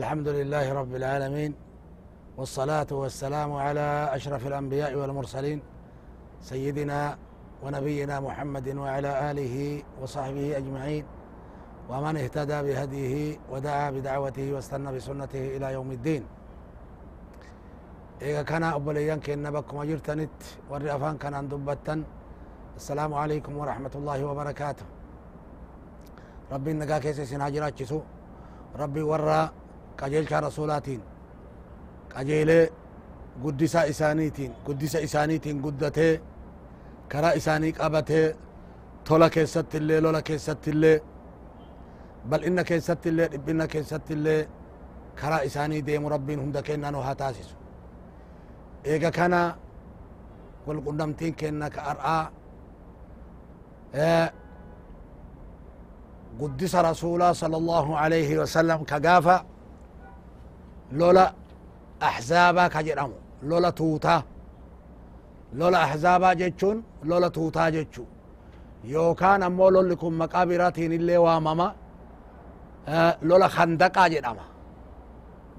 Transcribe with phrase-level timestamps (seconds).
[0.00, 1.52] الحمد لله رب العالمين
[2.38, 5.58] والصلاة والسلام على أشرف الأنبياء والمرسلين
[6.50, 7.00] سيدنا
[7.62, 9.56] ونبينا محمد وعلى آله
[10.00, 11.04] وصحبه أجمعين
[11.90, 13.14] ومن اهتدى بهديه
[13.52, 16.22] ودعا بدعوته واستنى بسنته إلى يوم الدين.
[18.22, 20.38] إذا كان أبوليان كنا بكم أجرتنت
[20.70, 21.94] والرئفان كان دبتا
[22.76, 24.86] السلام عليكم ورحمة الله وبركاته.
[27.02, 27.98] keessa isin haa jiraachisu
[28.78, 29.50] rabbi warra
[30.00, 31.00] قجيل شهر رسولاتين
[32.16, 32.50] قجيل
[33.44, 36.20] قدس إسانيتين قدس إسانيتين قدته
[37.12, 38.34] كرا إساني قبته
[39.04, 41.00] تولا كيسات اللي لولا كيسات اللي
[42.26, 44.48] بل إنا كيسات اللي ربنا كيسات اللي
[45.20, 47.54] كرا إساني ديم ربين هم دكينا نوها تاسس
[48.86, 49.52] إيجا كان
[50.66, 52.30] قل قدامتين كينا كأرعا
[53.94, 54.32] إيه
[56.40, 59.55] قدس رسول الله صلى الله عليه وسلم كقافة
[60.92, 61.32] وسلم كقافة لولا
[62.02, 64.22] أحزابا كجرم لولا توتا.
[65.54, 68.04] لولا أحزابا جتشون لولا توتا جتشو
[68.84, 71.74] يوكان أمو لكم مقابراتين اللي وامما
[72.88, 74.44] آه لولا خندقا جرما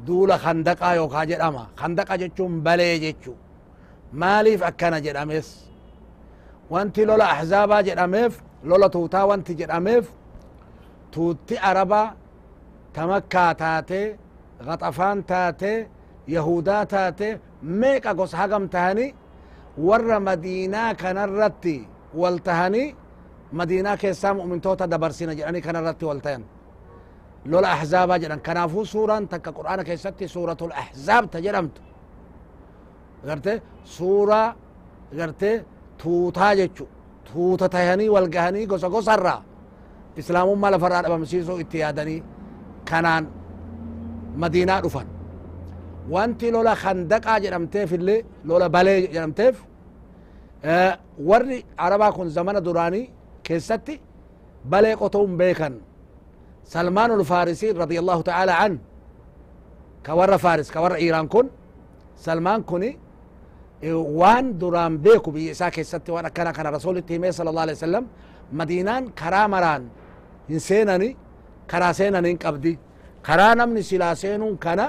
[0.05, 3.33] دولا خندقا يوكا جرما خندقا جتشون بلي جتشو
[4.13, 5.49] ماليف أكنا جرميس
[6.69, 10.05] وانتي لولا أحزابا جرميف لولا توتا وانتي جرميف
[11.11, 12.01] tuutti araba
[12.93, 14.19] tamakkaa taate
[14.65, 15.71] gaxafaan taate
[16.35, 17.27] yahudaa taate
[17.81, 19.07] meeqa gosa hagam tahani
[19.87, 21.75] warra madiinaa kanarratti
[22.21, 22.83] wal tahani
[23.59, 26.43] madiinaa keessaa mu'mintoota dabarsina jedhani kanarratti wal tayan
[27.51, 31.81] lola ahzaabaa jedhan kanaafuu suuraan takka qur'aana keessatti suuratul ahzaab ta jedhamtu
[33.27, 33.53] garte
[33.95, 34.41] suura
[35.19, 35.51] garte
[36.01, 36.85] tuutaa jechu
[37.27, 39.41] tuuta tahanii wal gahanii gosa gosarraa
[40.19, 42.19] islaamummaa lafarraa dhabamsiisuu itti yaadanii
[42.89, 43.23] kanaan
[44.41, 45.07] madiinaa dhufan
[46.13, 49.55] wanti lola khandaqaa jedhamteef illee lola balee jedhamteef
[51.29, 53.05] warri arabaa kun zamana duraanii
[53.47, 53.93] keessatti
[54.71, 55.73] balee qotuun beekan
[56.73, 58.73] salmaan ulfaarisi radia allahu ta'ala an
[60.05, 61.47] ka warra faaris ka warra iiraan kun
[62.25, 62.89] salmaan kuni
[64.19, 68.05] waan duraan beeku biyya isaa keessatti waan akkana kana rasulitti himee sala allah alih wasalam
[68.59, 69.83] madiinaan karaa maraan
[70.49, 71.09] hin seenani
[73.27, 74.85] karaa namni silaa seenuun kana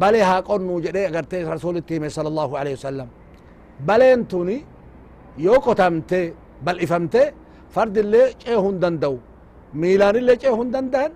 [0.00, 3.08] balee haa qonnu jedhee agartee rasulitti hime sala allahu alehi wasalam
[3.88, 4.56] baleen tuni
[5.46, 6.20] yoo qotamte
[6.66, 7.22] bal'ifamte
[7.74, 9.16] fardillee ceehuu hin danda'u
[9.80, 11.10] miilaanillee ceehuu hin danda'an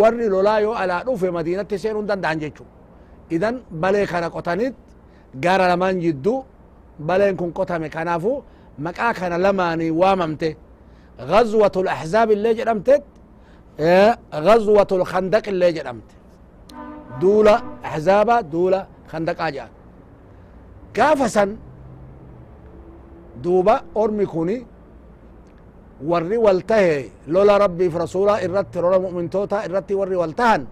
[0.00, 2.64] warri lolaa yoo alaa dhufe madiinatti seenuu hin danda'an jechu
[3.36, 4.74] idan balee kana qotanit
[5.44, 6.36] gara lamaan jidduu
[7.08, 8.32] baleen kun qotame kanaafu
[8.86, 10.50] maqaa kana lamaanii waamamte
[11.32, 13.02] غزوة الأحزاب اللي جرمتت
[14.34, 16.08] غزوة الخندق اللي جرمت
[17.20, 19.68] دولة أحزابا دولة خندق أجان
[20.94, 21.56] كافسا
[23.44, 24.66] دوبا أرمي كوني
[26.04, 27.08] وري والتهي.
[27.28, 30.66] لولا ربي في رسولا إرت لولا مؤمن توتا إرتي وري والتهن.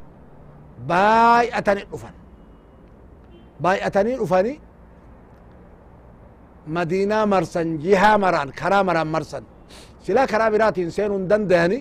[0.88, 2.14] باي أتني أفن.
[3.60, 4.60] باي أتني أفني.
[6.66, 9.44] مدينة مرسن جهة مران كرا مران مرسن.
[10.08, 11.78] sila karaa biraatiin seenuu hin danda'ani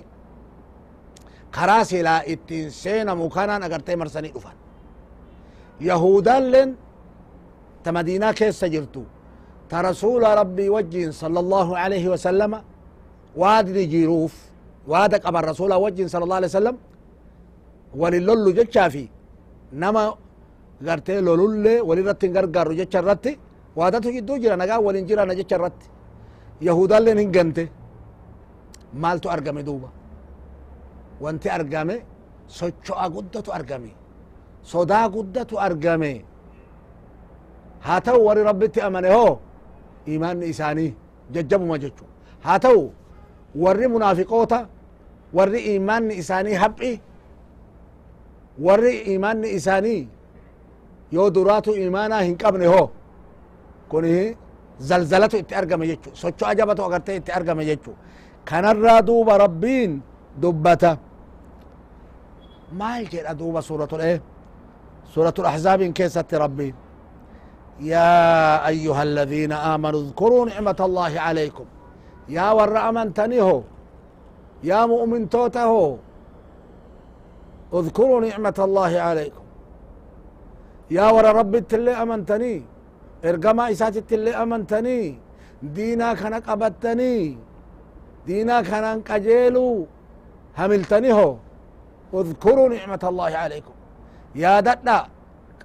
[1.55, 4.55] karaa silaa ittiin seenamu kanaan agartee marsanii dhufan
[5.89, 6.69] yahudaalleen
[7.83, 9.01] ta madiinaa keessa jirtu
[9.69, 12.59] ta rasuula rabbii wajjiin sala allahu alaihi wasalama
[13.41, 14.33] waadni jiruuf
[14.91, 16.75] waada qaban rasuula wajjiin sala allah alih wasalam
[18.01, 19.03] walin lollu jechaa fi
[19.83, 20.03] nama
[20.87, 23.31] gartee lolullee walirratti hin gargaarru jecha irratti
[23.79, 25.87] waadatu jidduu jira nagaa walin jirana jecha irratti
[26.67, 27.63] yahudaalleen hin gante
[29.03, 29.89] maaltu argame duuba
[31.23, 31.95] wanti argame
[32.57, 33.91] socho'a guddatu argame
[34.71, 36.11] sodaa guddatu argame
[37.85, 39.33] haa ta'u warri rabbitti amane hoo
[40.15, 40.89] imaanni isaanii
[41.33, 42.05] jajjabuma jechu
[42.45, 42.81] haa ta'u
[43.63, 44.59] warri munaafiqoota
[45.37, 46.91] warri imaanni isaanii haphi
[48.65, 50.01] warri imaanni isaanii
[51.15, 52.85] yoo duraatu imaanaa hin qabne hoo
[53.91, 54.13] kuni
[54.89, 57.91] zalzalatu itti argame jechu socho'a jabatu agartee itti argame jechu
[58.49, 59.91] kanarraa duuba rabbiin
[60.41, 60.91] dubbata
[62.71, 64.19] maal jedha duuba suuratul ee
[65.13, 66.75] suuratul ahzaabiin keessatti rabbiin
[67.79, 71.65] يا أيها الذين آمنوا اذكروا نعمة الله عليكم.
[72.29, 73.61] يا ور أمنتنيه
[74.63, 75.71] يا مؤمن توته
[77.73, 79.45] اذكروا نعمة الله عليكم.
[80.97, 82.55] يا ور رب اللي أمنتني
[83.25, 85.01] إرقما إساتت اللي أمنتني
[85.61, 87.37] دينا كان قبتني
[88.27, 89.85] دينا كان قجيلو
[90.57, 91.37] هملتنيه
[92.13, 93.75] اذكروا نعمة الله عليكم.
[94.35, 94.99] يا ددا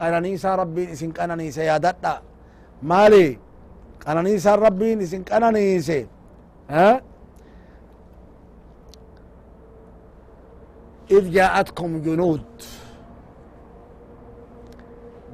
[0.01, 2.15] قنانيسا ربين اسن قنانيسا يا ددا
[2.83, 3.39] مالي
[4.07, 6.07] قنانيسا ربين اسن قنانيسا
[6.71, 7.01] ها؟
[11.11, 12.45] إذ جاءتكم جنود.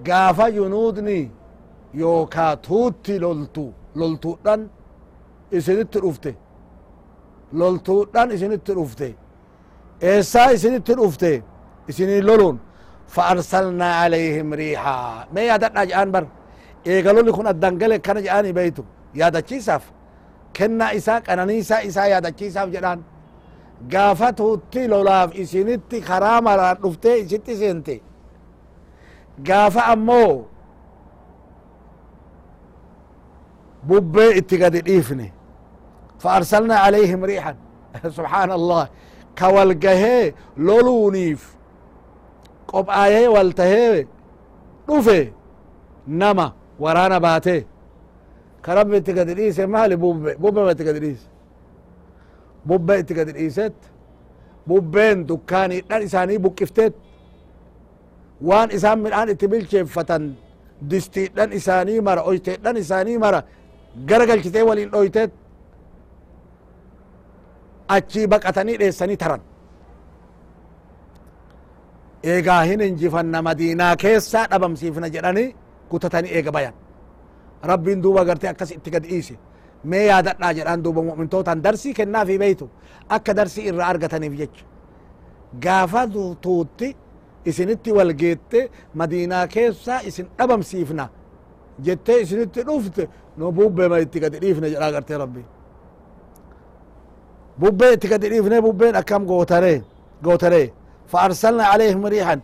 [0.06, 1.30] قافا جنودني
[1.94, 3.70] يوكا توتي لولتو.
[3.96, 4.68] لولتو دان
[5.54, 6.34] إسنت رفته.
[7.52, 9.12] لولتو دان إسنت رفته.
[10.00, 11.42] eessaa isinitin ufte
[11.88, 12.60] isinii lolun
[13.14, 16.24] faarsalnaa عalayhim riixa me yaadadha jean bar.
[16.86, 18.82] Eegaloli kun addangale kana jeani beytu
[19.20, 19.84] yaadachiisaaf.
[20.56, 23.00] Kennaa isaa qananiisaa isaa yaadachiisaaf jedhan
[23.92, 27.94] gaafa tuutti lolaaf isinitti karaa maraan dhuftee isitti seente.
[29.48, 30.46] Gaafa ammoo
[33.88, 35.26] bubbee itti gadi dhiifne.
[36.22, 37.56] Faarsalnaa عalayhim riixan
[38.16, 38.84] subxaana allah
[39.38, 40.24] kawalgahee
[40.66, 41.40] loluuniif
[42.70, 44.06] qophaayee waltahee
[44.86, 45.18] dhufe
[46.20, 46.46] nama
[46.82, 47.60] waraana baatee
[48.64, 49.94] karab itti gadi dhiise maali?
[50.02, 51.26] Bubbe bubbema itti gadi dhiise?
[52.68, 53.74] Bubbe itti gadi dhiiset
[54.68, 56.94] bubbeen dukkaanii dhan isaanii buqqifteet.
[58.48, 60.22] Waan isaan midhaan itti bilcheeffatan
[60.90, 63.40] distii dhan isaanii mara oytee dhan isaanii mara
[64.08, 65.30] garagalchitee waliin dhoyteet.
[67.96, 69.40] Achii baqatanii dheessanii taran
[72.32, 75.44] eegaa hin injifanna madiinaa keessaa dhabamsiifna jedhani
[75.90, 76.74] kutatanii eega bayan
[77.70, 79.34] rabbiin duuba gartee akkas itti gad dhiise
[79.84, 82.70] mee yaadadhaa jedhaan duuba mu'mintootaan darsii kennaafi beeytu
[83.16, 84.64] akka darsii irraa argataniif jecha
[85.64, 86.02] gaafa
[86.42, 86.88] tuutti
[87.44, 91.08] isinitti wal geette madiinaa keessaa isin dhabamsiifna
[91.86, 95.46] jettee isinitti dhufte no bubbema itti gadi dhiifne jedhaa gartee rabbiin
[97.61, 99.79] bubbee itti gadi dhiifne bubbeen akkam gootaree
[100.25, 100.69] gootaree
[101.13, 102.39] فأرسلنا عليهم ريحا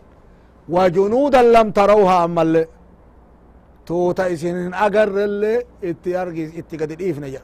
[0.68, 2.66] وجنودا لم تروها أما اللي
[3.86, 5.54] توتا إسنين أقر اللي
[5.84, 7.40] اتيارجي اتقد الإيف نجا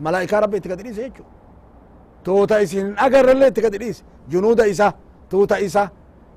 [0.00, 1.24] ملائكة ربي اتقد الإيس يجو
[2.24, 3.98] توتا إسنين أقر اللي اتقد الإيس
[4.30, 4.88] جنود إسا
[5.30, 5.84] توتا إسا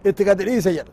[0.05, 0.85] اتقد الإيس يجا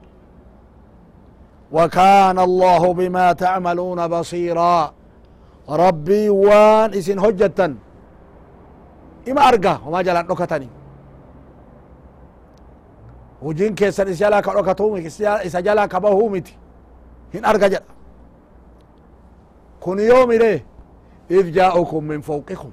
[1.73, 4.93] وكان الله بما تعملون بصيرا
[5.69, 7.61] ربي وان إسن هجة
[9.25, 10.69] ima arga homa jalan dhokatani.
[13.41, 15.06] Hujin keessan is jalaa ka dhokatuumi
[15.45, 16.57] isa jalaa ka bahuumiti
[17.33, 18.01] hin arga jedha
[19.81, 20.63] kun yoomire
[21.29, 22.71] if jaa'ukum min fawqikum.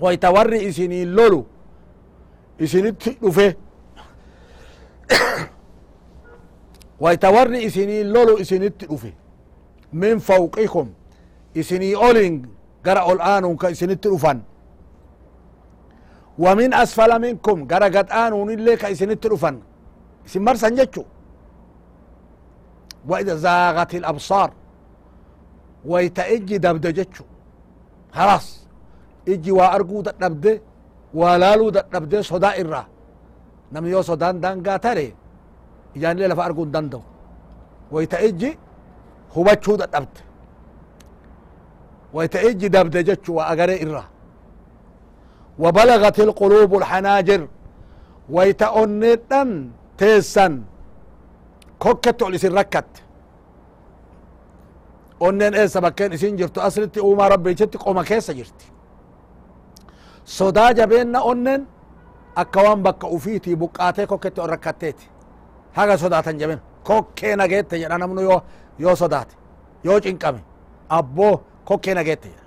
[0.00, 1.46] Waita warri isinii lolu
[2.58, 3.56] isinitti dhufe.
[7.04, 9.12] Waita warri isinii lolu isinitti dhufe.
[9.92, 10.88] Min fawqikum
[11.54, 12.46] isinii olin
[12.84, 14.40] gara ol aanun ka isinitti dhufan.
[16.38, 17.68] ومن أسفل منكم.
[17.70, 19.56] غرقت آنون اللي كايسن التلفن
[20.26, 21.04] اسم مرسن جتشو.
[23.08, 24.50] وإذا زاغت الأبصار.
[25.90, 27.24] ويتأجي دبد جتشو.
[28.16, 28.46] خلاص.
[29.28, 30.46] إجي وأرقو دبد.
[31.14, 32.82] ولالو دبد صدا إرا.
[33.72, 35.08] نم يو صدان دان قاتري
[35.96, 37.00] إجان ليلة فأرقو دندو.
[37.92, 38.50] ويتأجي
[39.36, 40.14] هبتشو دبد.
[42.14, 44.04] ويتأجي دبد جتشو وأغري إرا.
[45.58, 47.48] وبلغت القلوب الحناجر
[48.30, 50.62] ويتأنيتن تيسن.
[51.78, 52.90] كوكت علي سركت
[55.20, 58.60] ونن إيه سبكين إسين جرتو أسرت أوما ربي جرت قوما كيس جرت
[60.26, 61.64] صدا جبين أنن
[62.36, 64.98] أكوان بك أفيتي بقاتي كوكت ركتت
[65.74, 68.40] هذا صدا جبين كوكي نغيت جرت أنا منو يو؟
[68.78, 69.24] يو صدا
[69.84, 70.36] يو جنكم
[70.90, 71.38] أبو
[71.68, 72.42] كوكي نغيت جرت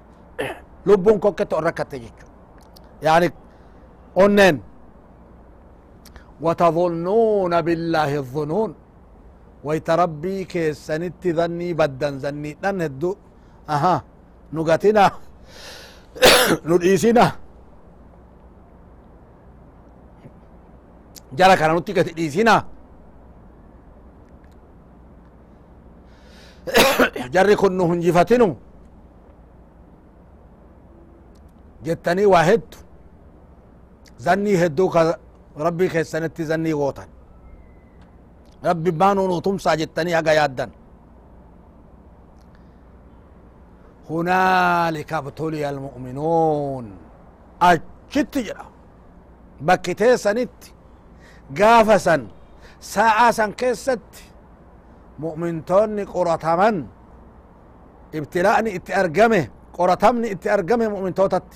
[0.85, 2.30] لبون كوكت ركتت جرت
[3.01, 3.27] يعني
[4.17, 4.55] onneen
[6.41, 8.71] وتظنون بالله الظنون.
[9.63, 13.11] ويت ربي كيسنت ظني بدا ظني دن هدو.
[13.69, 13.95] أها.
[14.53, 15.05] نغتنا
[16.69, 17.25] نديسنا
[21.37, 22.55] جرى كان نتي ديسنا
[27.33, 28.49] جري كنو هنجفتنو
[31.85, 32.61] جتني واحد.
[34.25, 35.01] زني هدو كا
[35.65, 37.09] ربي خسنتي زني غوتن
[38.65, 40.71] ربي بانو نوتم تم ساجتني اگا يادن.
[44.09, 46.85] هنالك ابتلي المؤمنون.
[47.61, 48.65] أجت جرا.
[49.61, 50.71] بكتي سنتي.
[51.57, 52.27] قافسا
[52.81, 53.99] ساعة سن كست
[55.19, 56.75] مؤمنتون قرطمن
[58.15, 59.43] ابتلاءني اتي أرقمه.
[59.77, 61.49] قرطمني اتي أرقمه مؤمنتوتت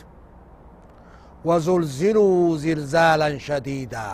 [1.46, 4.10] وزلزلوا زلزالا شديدا.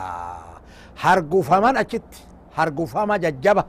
[1.04, 2.12] هرقفمن أجت
[2.58, 3.64] هرقفما ججبة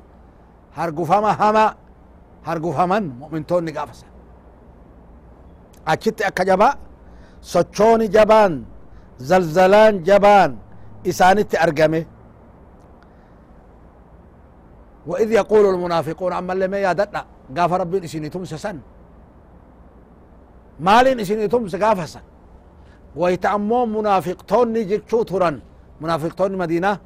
[0.76, 1.74] هرقفما هما
[2.46, 4.06] هرقفمن مؤمنتون نقافسا.
[5.88, 6.70] أجت أكجبا
[7.52, 8.64] سچوني جبان
[9.18, 10.50] زلزلان جبان
[11.10, 12.04] إسانت أرقمه
[15.06, 17.24] وإذ يقول المنافقون أما اللي ما يادتنا
[17.56, 18.66] قاف ربي إسيني تمس
[20.80, 22.24] مالين إسيني تمس قاف سن
[23.16, 25.60] ويتأمون منافقتون جتشو تران
[26.00, 26.98] منافقتون مدينة.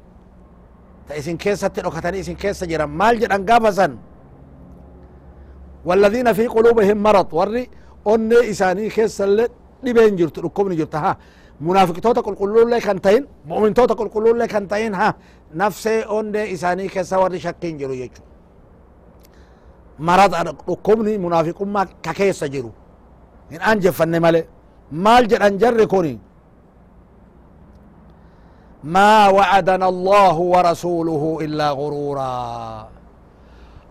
[1.07, 3.97] تأسين كيسة تلوكتني إسين كيسة جران مال جران قافسا
[5.85, 7.33] والذين في قلوبهم مرض.
[7.33, 7.69] وري
[8.07, 9.47] أني إساني كيسة اللي
[9.83, 11.17] لبين جرت ركبني جرت ها.
[11.61, 15.15] منافقتوتا قل قلون لي كنتين مؤمن توتا قل قلون لي كنتين ها.
[15.53, 18.21] نفسي أني إساني كيسة وري شكين جرو يجو.
[19.99, 20.33] مرض
[20.69, 22.47] ركبني منافق ما ككيسة
[24.91, 26.19] maal jedhan jarri kun
[28.83, 32.35] ما وعدنا الله ورسوله إلا غرورا.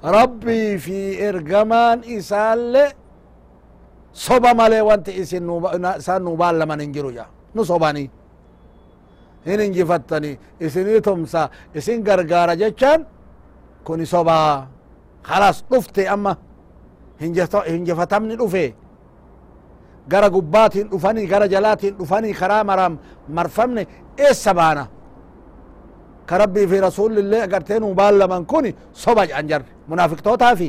[0.04, 2.94] ربي في إرجمان إسال
[4.14, 7.26] صبا مالي وانت إسان نوبال لما ننجرو جا.
[7.56, 8.04] نصباني
[9.46, 11.42] هن انجفتني إسني تمسا.
[11.76, 13.00] إسن غرغارة جتشان.
[13.84, 14.38] كوني صبا
[15.28, 16.32] خلاص نفتي أما.
[17.20, 18.66] هنجفتمني نفي
[20.12, 22.98] gara gubbaatiin dhufanii gara jalaatiin dhufanii karaa maram
[23.36, 23.82] marfamne
[24.26, 24.84] eessa baana
[26.28, 30.68] ka rabbii fi rasulillee agartee nu baallaman kun soba jedhan jarri munaafiqtootaa fi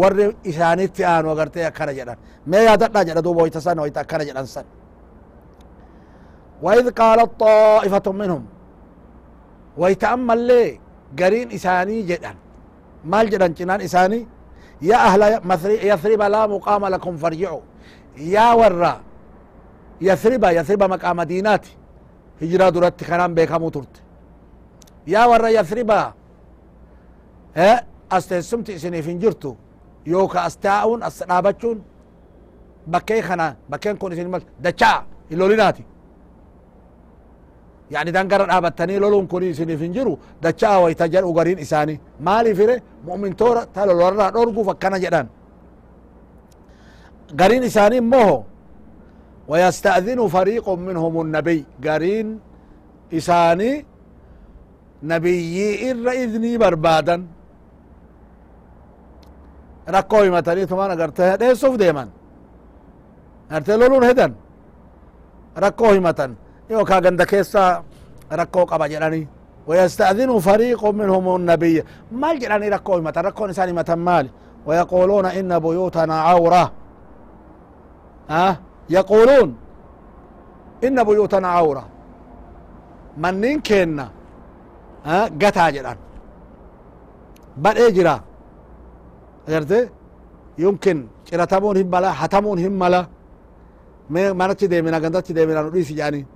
[0.00, 2.16] warri isaanitti aanu agartee akkana jedhan
[2.50, 4.66] mee yaadadha jedha duuba wayta san wayta akkana jedhan san
[6.66, 8.42] وإذ قالت طائفة منهم
[9.80, 10.80] ويتأمل لي
[11.18, 12.32] قرين إساني جدا
[13.04, 14.20] مال جدا جنان إساني
[14.90, 15.22] يا أهل
[15.90, 17.60] يثرب لا مقام لكم فارجعوا
[18.16, 19.00] yaa warra
[20.00, 21.78] yasriba yasriba maqaa madiinaati.
[22.40, 24.00] Hijiraa duratti kanaan beekamuu turte.
[25.06, 26.14] Yaa warra yasriba
[28.10, 29.56] as teessumti isiniif hin jirtu.
[30.06, 30.58] Yooka as
[31.02, 31.84] as dhaabachuun
[32.86, 34.30] bakkee kana bakkeen kun isin
[34.62, 35.86] dachaa hin lolinaati.
[37.90, 40.18] Yani dangara dhaabattanii loluun kun isiniif hin jiru.
[40.42, 42.00] Dachaa wayta jedhu gariin isaanii.
[42.20, 45.28] Maaliifire mu'mintoora ta lolorraa dhorguuf akkana jedhan
[47.40, 48.44] قرين إساني موه
[49.50, 51.64] ويستأذن فريق منهم النبي.
[51.84, 52.26] قرين
[53.18, 53.70] إساني
[55.02, 57.16] نبي إر إذني بربادا.
[59.88, 62.08] ركوي متني ثمان قرته ده سوف ديمان
[63.52, 64.32] أرتي لولون هدن.
[65.58, 66.30] ركوي متن.
[66.70, 67.82] يوكا قند كيسا
[68.32, 69.22] ركو قبا جراني.
[69.66, 71.82] ويستأذن فريق منهم النبي.
[72.12, 73.20] ما جراني ركوي متن.
[73.20, 74.30] ركوي إساني متن مالي
[74.66, 76.64] ويقولون إن بيوتنا عورة.
[78.88, 79.50] yaquuluun
[80.86, 81.84] ina buyuutana cawra
[83.22, 84.04] manneen keenna
[85.40, 85.98] gataa jedhan
[87.62, 88.14] badhee jira
[89.48, 89.78] agarte
[90.58, 93.00] yumkin ciratamuun hin mala hatamuun hin mala
[94.40, 96.26] manachi deemina gandachi deemina nu dhiisi jedhani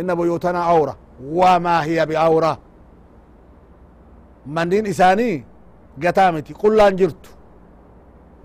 [0.00, 0.94] ina buyuutana cawra
[1.38, 2.52] wamaa hiya bicawra
[4.54, 5.44] manneen isaanii
[6.02, 7.30] gataa miti qullaan jirtu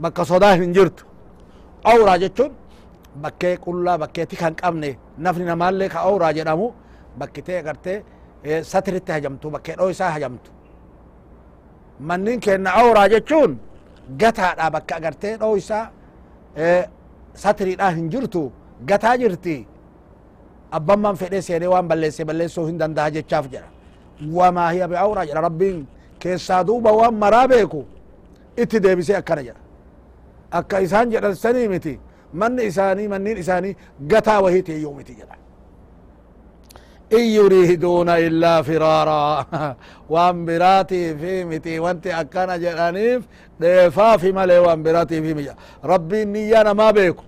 [0.02, 1.04] bakka sodaa hin jirtu
[1.86, 2.52] cawraa jechuun
[3.24, 6.68] bakkee qullaa bakkeeti kan qabne nafni namaallee ka awraa jedhamu.
[7.20, 7.98] Bakkitee agartee
[8.72, 10.52] satiritti hajamtu bakkee dhoo isaa hajamtu.
[12.00, 13.60] Mannin kenna awraa jechuun
[14.22, 15.86] gataadha bakka agartee dhoo isaa
[17.34, 18.52] satiriidha hin jirtu
[18.90, 19.68] gataa jirti.
[20.72, 23.68] Abbamman fedhe seenee waan balleesse balleessuu hin danda'a jechaaf jedha
[24.38, 25.78] wamaa hiya bi'awraa jedha rabbiin
[26.20, 27.82] keessaa duuba waan maraa beeku
[28.64, 29.60] itti deebisee akkana jedha
[30.60, 31.94] akka isaan jedhan sanii miti
[32.40, 33.72] من إساني منين إساني؟
[34.12, 35.38] قتا وهيتي يومتي جدا
[37.18, 39.46] إن يريدون إلا فرارا.
[40.14, 43.22] وان براتي في متي وأنت أكانا جرانيف
[43.60, 45.56] ديفا في ملي وان براتي في مجا
[45.92, 47.24] ربي نيانا ما بيكو.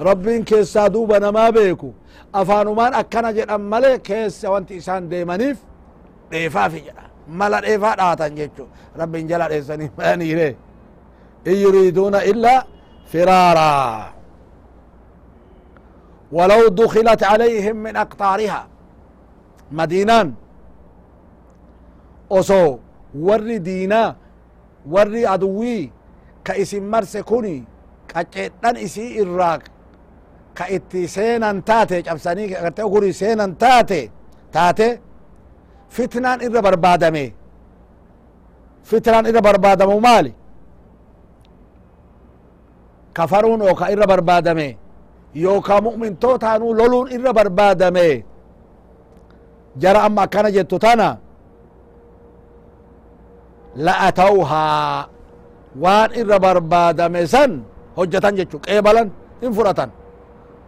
[0.00, 1.90] ربي كيسا دوبنا ما بيكو.
[2.34, 5.58] أفانومان أكانا جران ملي كيسا وأنت إسان ديمانيف
[6.30, 7.04] ديفا في جدا
[7.38, 8.66] ملا ديفا داتن جيتشو.
[9.00, 9.90] ربي جلا ديساني.
[9.98, 10.28] ماني
[11.46, 12.54] إن يريدون إلا
[13.12, 14.17] فرارا.
[16.36, 18.60] walow dukilat عalayhim min aqطaariha
[19.78, 20.28] madiinaan
[22.38, 22.80] oso
[23.26, 24.14] warri diinaa
[24.92, 25.92] warri aduwii
[26.46, 27.56] ka isin marse kuni
[28.12, 29.58] qaceedhan isii irraa
[30.58, 34.00] ka itti seenan taate cabsanii garte kuni seenan taate
[34.54, 34.88] taate
[35.94, 37.24] fitnaan irra barbaadame
[38.90, 40.32] fitnaan irra barbaadamu maali
[43.16, 44.68] kafaruun ka irra barbaadame
[45.34, 48.24] yooka mu'mintootaanuu loluun irra barbaadame
[49.82, 51.08] jara amma akkana jettu tana
[53.76, 55.06] la'atawhaa
[55.82, 57.50] waan irra barbaadame san
[57.96, 59.08] hojjatan jechu qeebalan
[59.44, 59.90] in fudhatan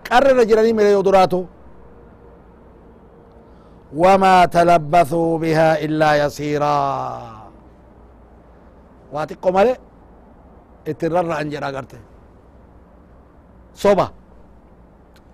[0.08, 1.40] qarra irra jiranii mire yoo duraatu
[4.02, 6.78] وما تلبثوا بها إلا يسيرا
[9.12, 9.74] واتقو مالي
[10.90, 11.98] اترر عن جرا قرته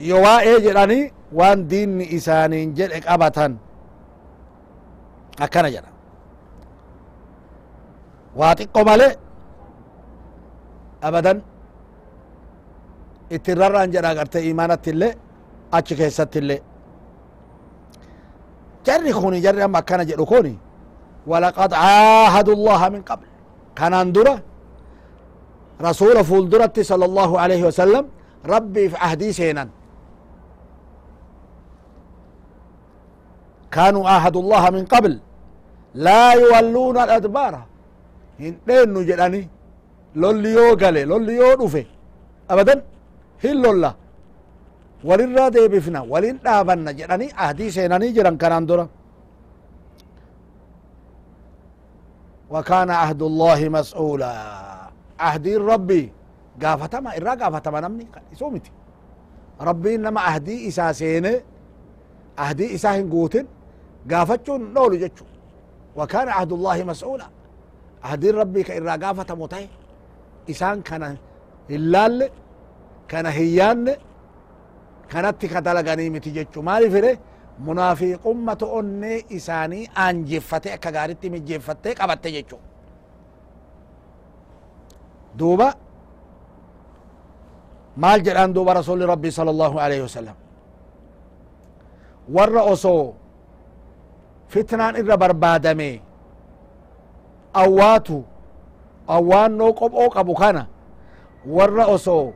[0.04, 0.98] iyo waa'ee jedhani
[1.38, 3.52] waan diinni isaaniin jedhe qabatan.
[5.44, 5.90] Akkana jedha.
[8.38, 9.08] Waa xiqqo male
[11.08, 11.38] abadan
[13.34, 15.12] ittin rarraan jedha garte imaanatti illee
[15.76, 16.60] achi keessatti illee.
[18.86, 20.54] Jarri kuni jarri amma akkana jedhu kuni
[21.30, 23.26] walaqad caahadu llaha min qabl.
[23.78, 24.34] Kanaan dura
[25.86, 28.04] rasuula fuul duratti sala allahu alaihi wasalam
[28.52, 29.68] rabbiif cahdii seenan.
[33.75, 35.12] كانوا عاهدوا الله من قبل.
[36.06, 37.54] لا يولون الأدبار.
[38.40, 39.42] هندين نجلاني
[40.23, 41.85] لوليو قالي لوليو نوفي
[42.50, 42.75] أبدا؟
[43.44, 43.92] هل لولا.
[45.08, 48.87] ولن رادي بفنا ولن آبن نجلاني أهدي سيناني جران كان اندرا
[52.52, 54.32] وكان عهد الله مسؤولا.
[55.20, 56.02] عهد ربي.
[56.62, 58.06] قافتما إرا قافتما نمني.
[58.40, 58.73] سومتي
[59.68, 61.35] ربي إنما أهدي إساسيني
[62.38, 63.46] أهدي إساهن قوتن
[64.10, 65.24] قافتشون نولو جتشو
[65.98, 67.26] وكان عهد الله مسؤولا
[68.04, 69.64] عهدي ربي كإرا قافتما تاي
[70.50, 71.16] إسان كان
[71.70, 72.18] اللال
[73.11, 73.96] كان هيان
[75.09, 77.12] kanatti ka dalaganii miti jechu maaliif ire
[77.66, 82.59] munaafiqummatu onnee isaanii aanjeffate akka gaaritti mijjeeffattee qabatte jechu
[85.38, 85.68] duuba
[88.02, 90.37] maal jedhan duuba rasuli rabbi sala allahu alaihi wasalam
[92.37, 93.14] warra osoo
[94.52, 95.90] fitnaan irra barbaadame
[97.62, 98.18] awwaatu
[99.16, 100.62] awwaannoo qophoo qabu kana
[101.56, 102.32] warra osoo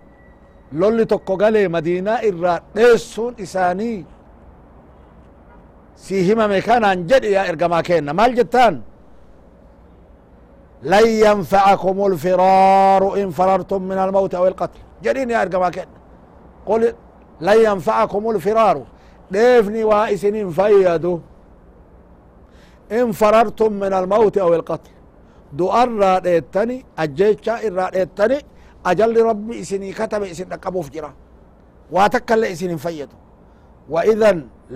[0.81, 3.99] lolli tokko galee madiinaa irraa dheessuun isaanii
[6.03, 8.75] si himame kanaan jedhi yaa ergamaa kenna maal jettaan
[10.92, 15.96] lan yanfacakum الفرار in فررتم من الموت أو القتل jedhin yaa ergamaa kenna
[16.68, 16.83] qul
[17.40, 18.77] lan yanfacakum الفرار
[19.33, 21.20] dheefni waa isinin fayyadu
[22.92, 24.90] إن فررتم من الموت أو القتل.
[25.53, 28.38] دو دوار راديتني أجيشا راديتني
[28.90, 31.11] أجل ربي إسني كتب إسني قبو فجرا
[31.94, 33.16] واتكل لإسني فيدو
[33.92, 34.31] وإذا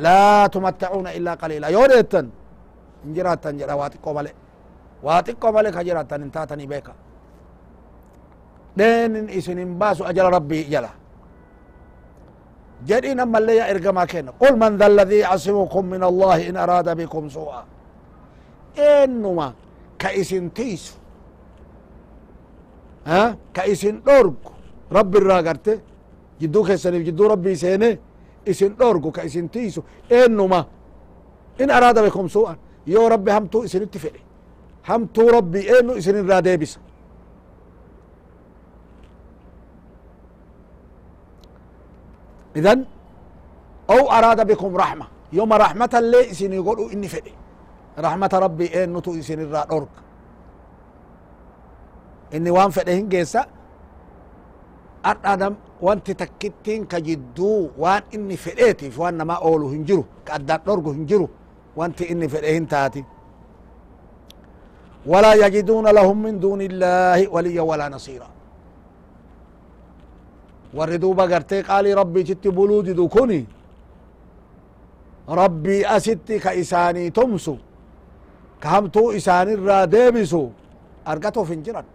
[0.05, 1.69] لا تمتعون إلا قليلا.
[1.69, 2.27] يوريتن
[3.07, 4.33] انجراتن جرا واتقو مالي
[5.07, 6.95] واتقو مالي كجراتن انتاتني بيكا.
[8.79, 10.93] دين إسني باس أجل ربي يلا
[12.89, 14.33] جدي نما اللي يا إرقما كينا.
[14.41, 17.65] قل من ذا الذي عصمكم من الله إن أراد بكم سوءا.
[18.77, 19.55] eenuma
[19.99, 20.95] ka isin tiisu
[23.53, 24.51] ka isin dhoorgu.
[24.91, 25.81] Rabbi irraa garte
[26.41, 27.99] jidduu keessaniif jidduu rabbii seene
[28.47, 29.85] isin dhoorgu ka isin tiisu.
[30.11, 30.67] Eenuma
[31.59, 32.57] in araada bekom suu'an
[32.87, 34.21] yoo rabbi hamtuu isinitti fedhe
[34.83, 36.81] hamtuu rabbii eennu isin irraa deebisa.
[42.55, 42.87] Idan
[43.89, 47.33] ou araada bikum raxma yoma raxmatallee isinii godhu inni fedhe.
[47.99, 49.89] اللي إسن يقولوا إني فدي رحمة ربي إن نتو إسن الرا دورك
[52.35, 53.47] إني وان فدهن جيسا
[55.05, 60.05] أدم وانت تكتين كجدو وان إني فديتي وان ما أولو هنجرو.
[60.27, 61.29] كأدان دورك هنجرو.
[61.77, 63.05] وانت إني فدهن تاتي
[65.07, 68.35] ولا يجدون لهم من دون الله وليا ولا نصيرا.
[71.29, 73.47] gartee qaalii rabbiititti buluu didu kuni
[75.29, 77.59] rabbii asitti ka isaanii tumsu
[78.65, 80.41] ka hamtuu isaanirraa deebisu
[81.13, 81.87] argatuuf hin jiran.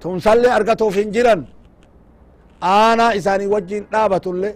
[0.00, 1.40] Tumsallee argatuuf hin jiran.
[2.74, 4.52] Aanaa isaanii wajjin dhaabatullee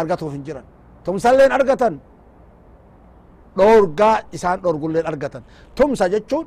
[0.00, 0.64] argatuuf hin jiran.
[1.04, 1.94] Tumsalleen argatan
[3.58, 5.42] dhoorgaa isaan dhorgulleen argatan.
[5.76, 6.46] Tumsa jechuun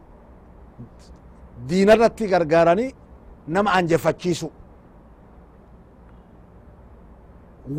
[1.69, 2.89] diinarratti gargaaranii
[3.55, 4.47] nama anjefachiisu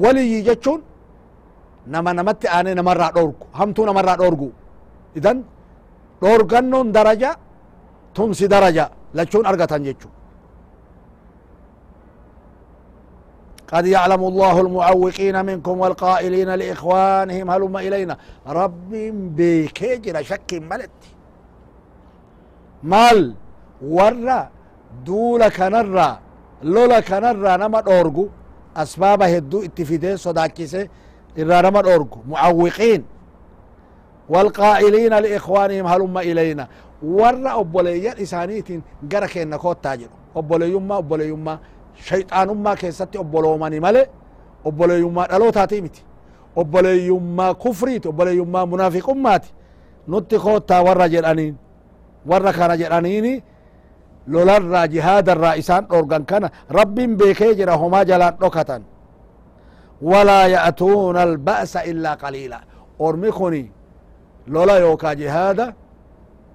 [0.02, 0.80] waliyyi jechuun
[1.94, 4.48] nama namatti aane namarraa dhorgu hamtuu namarraa dhorgu
[5.18, 5.38] idan
[6.21, 7.31] dhorgannoon daraja
[8.15, 8.86] tumsi daraja
[9.17, 10.10] lachuun argatan jechu
[13.71, 18.91] قد يعلم الله المعوقين منكم والقائلين لإخوانهم هلم إلينا رب
[19.38, 20.99] بكجر شك ملت
[22.84, 23.19] مال
[23.81, 24.41] ورّا
[25.05, 26.19] duula kanarraa
[26.63, 28.29] lola kanarraa nama dhoorgu
[28.75, 30.81] asbaaba hedduu itti fidee sodaachise
[31.41, 33.01] irraa nama dhoorgu mucawwiqiin
[34.29, 36.67] والقائلين لإخوانهم هلم إلينا
[37.17, 41.57] warra obboleeyyan isaaniitiin gara keenna koottaa jedhu obboleeyyummaa obboleeyyummaa
[42.07, 44.10] shayxaanummaa keessatti obboloomani male
[44.65, 46.01] obboleeyyummaa dhalootaati miti
[46.55, 49.49] obboleeyyummaa kufriiti obboleeyyummaa munaafiqummaati
[50.07, 51.55] nutti koottaa warra jedhaniin
[52.29, 53.34] warra kana jedhaniini
[54.34, 58.81] lolarraa jihaadarraa isaan dhorgan kana rabbin beekee jira homaa jalaan dhokatan
[60.01, 62.60] walaa ya'tuuna alba'sa illaa qaliila
[62.99, 63.63] ormi kuni
[64.54, 65.66] lola yookaa jihaada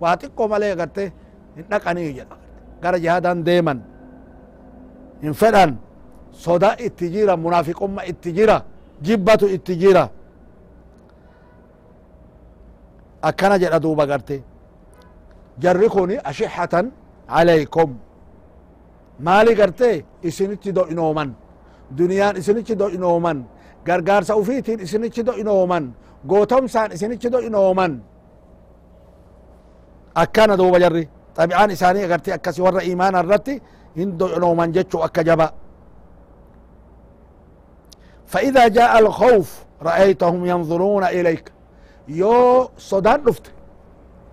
[0.01, 1.03] waa xiqqoo malee agarte
[1.55, 2.35] hin dhaqanii jedha
[2.83, 3.79] gara jihaadan deeman
[5.23, 5.71] hin fedhan
[6.43, 8.57] soda itti jira munaafiqumma itti jira
[9.05, 10.03] jibbatu itti jira
[13.29, 14.37] akkana jedha duuba garte.
[15.59, 16.85] Jarri kun ashixatan
[17.29, 17.89] calaykum
[19.25, 19.89] maali garte
[20.29, 21.29] isinichi do'inooman
[21.97, 23.37] duniyaan isinichi do'inooman
[23.87, 25.83] gargaarsa ufiitiin isinichi do'inooman
[26.30, 27.92] gootomsaan isinichi do'inooman
[30.22, 31.04] akkana duuba jarri
[31.38, 33.54] xabi'aan isaanii agarte akkasi warra imaana irratti
[33.98, 35.48] hin do'inooman jechu akka jaba
[38.32, 39.48] فإذا جاء الخوف
[39.82, 41.44] رأيتهم ينظرون إليك
[42.20, 42.34] يو
[42.90, 43.46] صدان دفت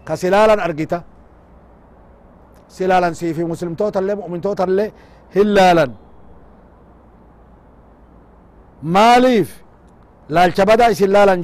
[0.08, 1.00] كسلالا أرقيتا
[2.78, 4.90] silaalan siifi muslimtoota illee mu'mintoota illee
[5.36, 5.92] hin laalan
[8.96, 9.50] maaliif
[10.36, 11.40] laalcha badaa isin laalan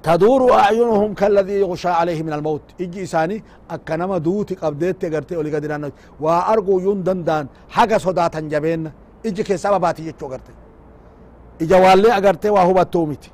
[0.00, 5.36] jechu تدور أعينهم كالذي يغشى عليه من الموت إجي إساني أكا نما دوتي قبدت قرتي
[5.36, 8.92] أولي قدران وأرجو يندن دان حاجة صداتا جبين
[9.26, 10.52] إجي كي سبباتي جتشو قرتي
[11.62, 13.30] إجا والي أقرتي وهو بتومتي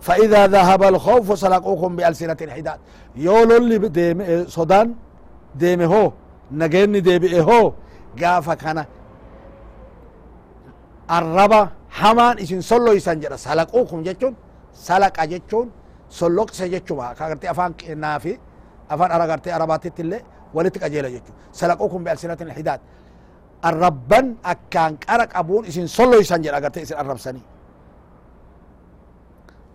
[0.00, 2.78] فإذا ذهب الخوف سلقوكم بألسنة الحداد
[3.16, 4.88] يولو اللي صدان
[5.60, 6.12] deeme hoo
[6.60, 7.74] nageenni deebi'e hoo
[8.20, 8.82] gaafa kana
[11.08, 11.60] arraba
[12.00, 14.34] hamaan isin solloysan jedha salaquukum jechuun
[14.75, 15.67] salaqa jechuun
[16.09, 18.39] solloqse jechuma ka agartee afaan kennaa fi
[18.89, 20.21] afaan aragartee arabaatitti illee
[20.55, 22.81] walitti qajeela jechu salaquukum bialsinatin hidaad
[23.61, 27.45] arrabban akkaan qara qabuun isin solloysan jedha agartee isin arrabsanii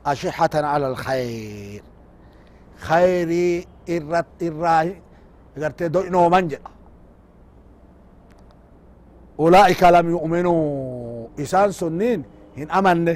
[0.05, 1.83] ashihatan ala alkhayr
[2.87, 3.67] khayrii
[4.47, 4.85] irraa
[5.63, 6.71] garte do'inooman jedha
[9.45, 12.21] ulaa'ika lam yu'minuu isaan sunniin
[12.57, 13.15] hin amanne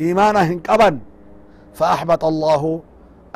[0.00, 0.98] إيمانهم قبا
[1.74, 2.82] فأحبط الله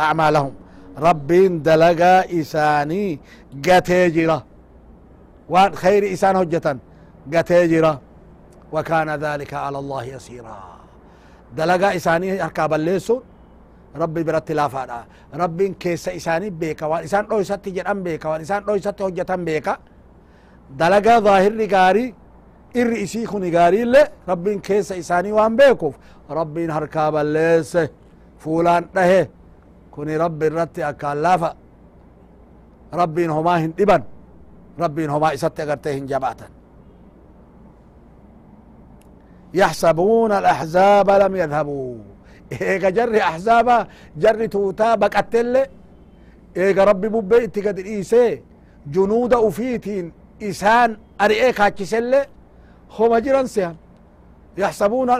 [0.00, 0.52] أعمالهم.
[0.98, 3.18] ربين دلقا إساني
[3.66, 4.44] قتاجرة
[5.48, 6.78] وان خير إسان هجة
[7.34, 8.00] قتاجرة
[8.72, 10.58] وكان ذلك على الله يسيرا.
[11.56, 13.22] دلقا إساني أركاب الليسون
[13.96, 18.62] ربي برت لا ربين ربي كيس إساني بيكا وإنسان لو يسات تجر أم بيكا وإنسان
[18.68, 19.76] لو يسات هجة بيكا.
[20.70, 22.14] دلقا ظاهر لقاري
[22.76, 25.94] إر إسيخ نقاري اللي ربي كيس إساني وان بيكوف.
[26.30, 27.78] ربين هركاب الليس
[28.38, 29.30] فولان ده
[29.90, 31.56] كوني رب الرتي أكالافا
[32.94, 33.72] ربين هما هن
[34.78, 36.46] ربين هما إساتي أغرتهن جباتا.
[39.54, 41.96] يحسبون الأحزاب لم يذهبوا.
[42.52, 45.66] إيه جري أحزابا جري توتا بكتل
[46.56, 48.42] إيه ربي ببيت قد إيسي.
[48.86, 52.24] جنود أفيتين إسان أريئك هاتشسل
[52.98, 53.76] هما جران سيان.
[54.55, 55.13] sihan yaxsabuuna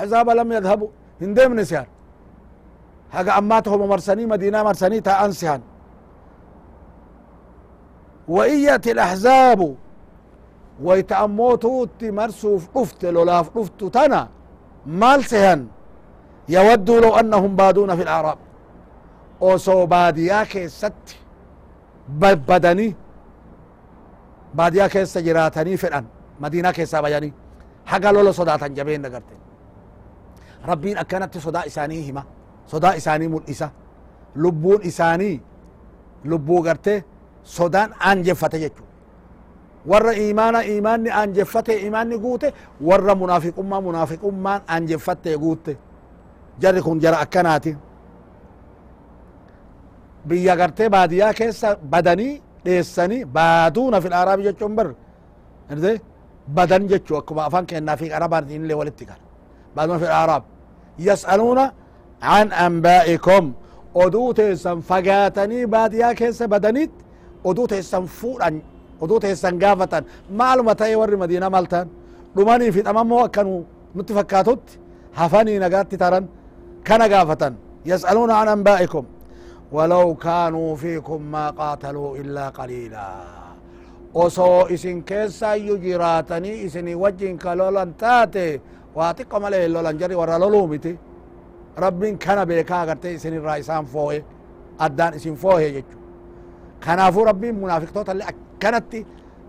[0.00, 1.86] ahzaaba lam yadhabu hin deemne sihan
[3.14, 5.60] haga ammaata homa marsanii madiinaa marsanii taa'an sihan
[8.28, 9.60] وإن يأتي الأحزاب
[10.82, 14.28] ويتأموتوت مرسوف أفت لولاف أفت تنا
[14.86, 15.66] مال سهن
[16.48, 18.38] يودوا لو أنهم بادون في الأعراب
[19.40, 21.16] osoo baadiyaa keessatti
[22.20, 22.96] babbadanii
[24.56, 26.04] baadiyaa keessa jiraatanii fedhan
[26.40, 27.32] madiinaa keessaa bayanii
[27.91, 29.35] haga lola sodaatan jabeen dagarte
[30.69, 32.23] rabbiin akkanatti sodaa isaanii hima
[32.71, 33.67] sodaa isaanii mul'isa
[34.43, 35.35] lubbuun isaanii
[36.31, 36.93] lubbuu garte
[37.55, 38.83] sodaan aanjeffate jechu
[39.91, 42.47] warra imaana imaanni aanjeffate imaanni guute
[42.89, 45.73] warra munaafiqummaa munaafiqummaan aanjeffatte guutte
[46.61, 47.71] jarri kun jara akkanaati
[50.27, 52.33] biyya gartee baadiyaa keessa badanii
[52.65, 54.87] dheessanii baaduuna fil aaraabi jechuun bar
[55.71, 55.91] arte
[56.47, 59.09] بدن جتشو أكما أفان كأننا في عرب دين اللي ولدتك
[59.75, 60.43] بعد ما في العرب
[60.99, 61.59] يسألون
[62.21, 63.53] عن أنبائكم.
[63.95, 66.91] أدو تيسان فقاتني بعد يا كيس بدنيت.
[67.45, 68.61] أدو تيسان فوراً
[69.01, 71.87] أدو تيسان قافتاً معلومة تأي ور مدينة مالتان.
[72.37, 73.63] رماني في تمام موكاً
[73.95, 74.65] نتفكاتوت
[75.15, 76.25] هفاني نقاتي تاران
[76.85, 77.55] كان قافتاً
[77.85, 79.05] يسألون عن أنبائكم.
[79.71, 83.46] ولو كانوا فيكم ما قاتلوا إلا قليلاً.
[84.13, 88.61] Osoo isin keessayyu jiraatanii isini wajjin ka lolan taate
[88.95, 90.97] waa xiqqo malee lolan jari warra loluu miti
[91.77, 94.23] rabbin kana beekaa agarte isin irraa isaan foohe
[94.79, 95.97] addaan isin foohe jechu
[96.85, 98.99] kanaafuu rabbiin munaafiqtoota illee akkanatti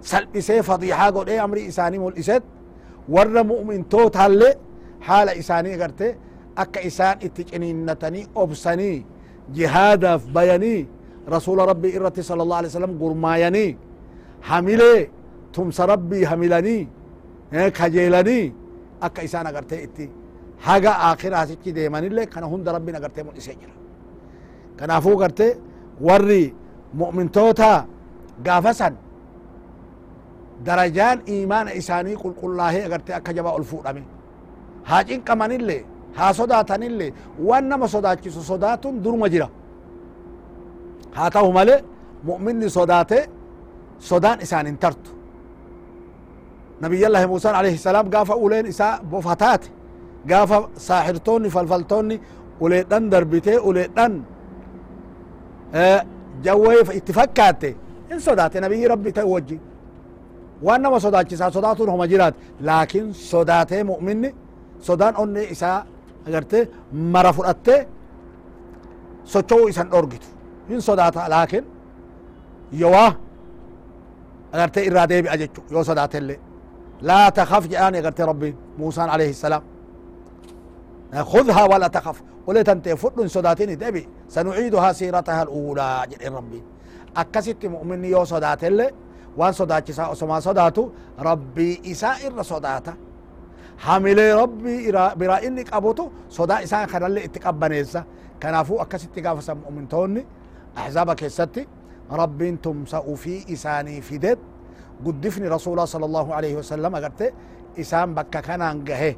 [0.01, 2.45] salphisee fadiixaa godhee amri isaanii mul'iset
[3.15, 4.55] warra mu'mintootallee
[5.09, 6.09] haala isaanii agarte
[6.63, 9.07] akka isaan itti ciniinnatanii obsanii
[9.57, 10.89] jihaadaaf bayanii
[11.35, 13.71] rasuula rabbii irratti sala allah alai wasalam gurmaayanii
[14.41, 15.11] hamilee
[15.53, 16.89] tumsa rabbii hamilanii
[17.79, 18.53] kajeelanii
[19.01, 20.11] akka isaan agartee itti
[20.67, 23.75] haga akiraasichi deemanillee kana hunda rabbiin agartee mul'isee jira
[24.79, 25.53] kanaafuu gartee
[26.09, 26.55] warri
[27.01, 27.71] mu'mintoota
[28.47, 28.95] gaafa san
[30.67, 34.03] darajaan imaana isaanii qulqullaahee agartee akka jabaa ol fuudhame
[34.89, 35.83] haa cinqamanillee
[36.19, 37.11] haa sodaatanillee
[37.49, 39.49] waan nama sodaachisu sodaatun duruma jira
[41.17, 41.77] haa ta'u male
[42.29, 43.19] mu'minni sodaate
[43.99, 45.11] sodaan isaan hin tartu
[46.81, 49.69] nabiyyallahi muusaan alayhi salaam gaafa uleen isaa bofa taate
[50.27, 52.21] gaafa saaxirtoonni falfaltoonni
[52.61, 54.13] uleedhan darbitee uleedhan
[56.45, 57.77] jawwee itti fakkaatte
[58.13, 59.61] in sodaate nabiyyi rabbi ta'e wajji
[60.67, 64.31] waan nama sodaachisaa sodaatuun homa jiraat laakin sodaatee mu'minni
[64.81, 65.79] sodaan onnee isaa
[66.27, 67.89] agarte mara fudhatte
[69.25, 70.27] socho'uu isan dhorgitu
[70.69, 71.65] in sodaata laakin
[72.81, 73.13] yowaa
[74.53, 76.39] agarte irraa deebi'a jechu yoo sodaatellee
[77.03, 79.63] laa takaf jedhaani agarte rabbiin muusaan alayhi salaam.
[81.15, 86.63] خذها ولا تخف قلت انت فد صداتين دبي سنعيدها سيرتها الاولى جد ربي
[87.17, 88.91] اكست مؤمن يو صدات اللي
[89.37, 92.95] وان صدات سما صداتو ربي اسائر صداتا
[93.79, 98.05] حامل ربي برا انك ابوتو صدا اسان خلال اتقبنيسا
[98.43, 100.27] كنافو اكست قافس مؤمن توني
[100.79, 101.11] احزاب
[102.09, 104.39] كيستي ربي أنتم سأو في فدت
[105.05, 107.33] قدفني رسول الله صلى الله عليه وسلم اقرت
[107.79, 109.15] إسان بكا كان أنقهه.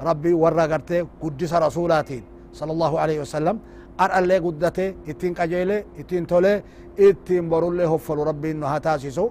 [0.00, 3.58] ربي ورا قرتي قدس رسولاتين صلى الله عليه وسلم.
[4.00, 6.62] أرألي قدته إتين قجيلي إتين تولي
[6.98, 9.30] إتين برولي هفل ربي إنه هتاسسو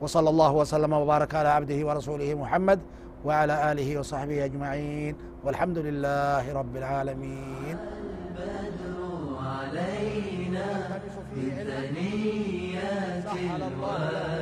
[0.00, 2.80] وصلى الله وسلم وبارك على عبده ورسوله محمد
[3.26, 5.14] وعلى آله وصحبه أجمعين.
[5.44, 7.76] والحمد لله رب العالمين.
[11.36, 14.35] بثنيات الوداع